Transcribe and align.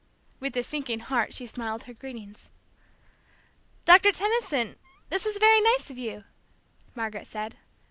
With 0.39 0.57
a 0.57 0.63
sinking 0.63 1.01
heart 1.01 1.31
she 1.31 1.45
smiled 1.45 1.83
her 1.83 1.93
greetings. 1.93 2.49
"Doctor 3.85 4.11
Tenison, 4.11 4.77
this 5.09 5.27
is 5.27 5.37
very 5.37 5.61
nice 5.61 5.91
of 5.91 5.97
you!" 5.99 6.23
Margaret 6.95 7.27
said. 7.27 7.55